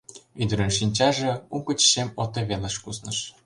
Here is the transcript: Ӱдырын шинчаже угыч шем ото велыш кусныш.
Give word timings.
Ӱдырын 0.41 0.71
шинчаже 0.77 1.31
угыч 1.55 1.79
шем 1.91 2.09
ото 2.21 2.39
велыш 2.49 2.75
кусныш. 2.83 3.17